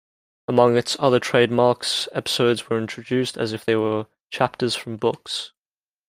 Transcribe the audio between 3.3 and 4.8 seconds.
as if they were chapters